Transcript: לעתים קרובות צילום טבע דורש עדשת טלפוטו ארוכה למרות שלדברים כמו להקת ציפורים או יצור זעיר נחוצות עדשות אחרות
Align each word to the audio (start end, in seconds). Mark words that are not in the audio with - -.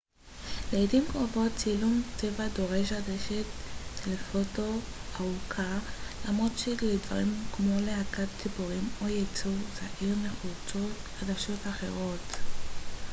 לעתים 0.73 1.03
קרובות 1.11 1.51
צילום 1.55 2.01
טבע 2.17 2.47
דורש 2.55 2.91
עדשת 2.91 3.45
טלפוטו 4.03 4.71
ארוכה 5.19 5.79
למרות 6.29 6.51
שלדברים 6.57 7.43
כמו 7.57 7.75
להקת 7.85 8.27
ציפורים 8.43 8.89
או 9.01 9.07
יצור 9.09 9.55
זעיר 9.75 10.15
נחוצות 10.21 10.91
עדשות 11.21 11.59
אחרות 11.69 12.37